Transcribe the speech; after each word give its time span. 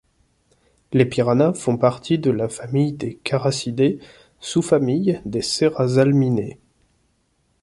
Les 0.93 1.05
piranhas 1.05 1.53
font 1.53 1.77
partie 1.77 2.17
de 2.17 2.31
la 2.31 2.49
famille 2.49 2.91
des 2.93 3.19
Characidae, 3.23 3.99
sous-famille 4.39 5.21
des 5.25 5.43
Serrasalminae. 5.43 6.57